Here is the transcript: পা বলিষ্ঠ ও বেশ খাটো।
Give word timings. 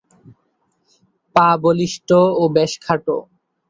পা 1.35 1.47
বলিষ্ঠ 1.63 2.09
ও 2.33 2.43
বেশ 2.55 2.71
খাটো। 2.83 3.17